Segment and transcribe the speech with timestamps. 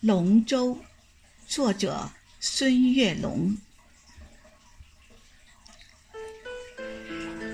[0.00, 0.78] 龙舟，
[1.48, 2.08] 作者
[2.38, 3.56] 孙月龙。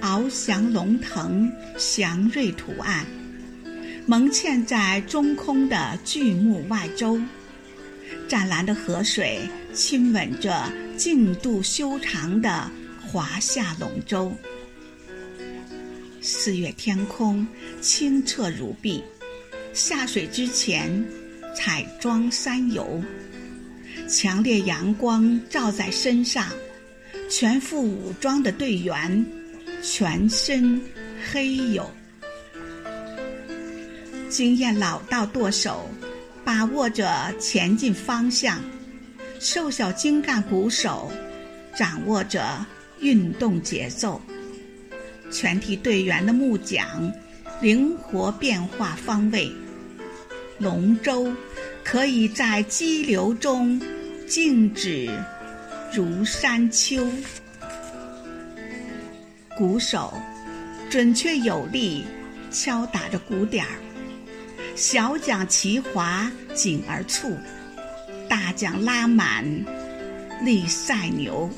[0.00, 3.06] 翱翔龙腾，祥瑞图案，
[4.08, 7.16] 蒙嵌在中空的巨木外周。
[8.28, 12.68] 湛蓝的河水亲吻着净度修长的
[13.00, 14.36] 华夏龙舟。
[16.20, 17.46] 四月天空
[17.80, 19.04] 清澈如碧，
[19.72, 21.21] 下水之前。
[21.54, 23.02] 彩妆三游，
[24.08, 26.48] 强烈阳光照在身上，
[27.30, 29.24] 全副武装的队员，
[29.82, 30.80] 全身
[31.30, 31.84] 黑黝。
[34.28, 35.90] 经验老道舵手
[36.42, 38.58] 把握着前进方向，
[39.38, 41.12] 瘦小精干鼓手
[41.76, 42.64] 掌握着
[43.00, 44.20] 运动节奏，
[45.30, 47.12] 全体队员的木桨
[47.60, 49.52] 灵活变化方位。
[50.62, 51.28] 龙舟
[51.82, 53.82] 可以在激流中
[54.28, 55.10] 静止
[55.92, 57.04] 如山丘，
[59.56, 60.14] 鼓手
[60.88, 62.04] 准确有力
[62.52, 63.74] 敲打着鼓点儿，
[64.76, 67.36] 小桨齐划紧而促，
[68.28, 69.44] 大桨拉满
[70.44, 71.50] 力赛牛，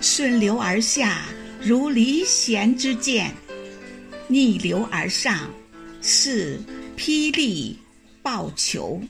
[0.00, 1.26] 顺流而下
[1.62, 3.32] 如离弦之箭，
[4.26, 5.48] 逆流而上
[6.00, 6.60] 似
[6.96, 7.78] 霹雳。
[8.22, 9.00] 报球，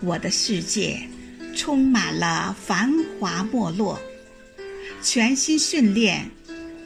[0.00, 1.00] 我的世界
[1.56, 4.00] 充满了繁华没落。
[5.02, 6.30] 全心训练，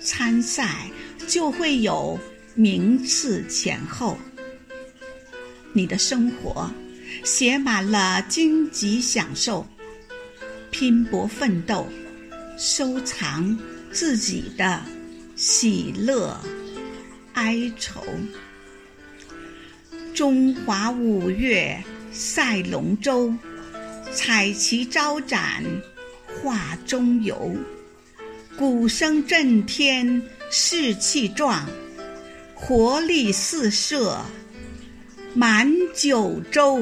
[0.00, 0.90] 参赛
[1.26, 2.18] 就会有
[2.54, 4.16] 名次前后。
[5.72, 6.70] 你的生活
[7.24, 9.66] 写满了荆棘享受，
[10.70, 11.86] 拼搏奋斗，
[12.56, 13.58] 收藏
[13.92, 14.80] 自己的
[15.34, 16.40] 喜乐
[17.32, 18.02] 哀愁。
[20.14, 23.34] 中华五岳赛龙舟，
[24.12, 25.64] 彩旗招展
[26.28, 27.52] 画中游，
[28.56, 30.22] 鼓声震天
[30.52, 31.68] 士气壮，
[32.54, 34.20] 活力四射
[35.34, 36.80] 满九州。